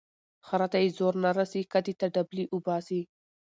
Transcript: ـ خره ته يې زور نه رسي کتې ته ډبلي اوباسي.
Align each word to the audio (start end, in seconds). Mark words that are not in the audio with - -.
ـ 0.23 0.45
خره 0.47 0.67
ته 0.71 0.77
يې 0.83 0.89
زور 0.97 1.13
نه 1.23 1.29
رسي 1.39 1.61
کتې 1.71 1.93
ته 1.99 2.07
ډبلي 2.15 2.45
اوباسي. 2.53 3.01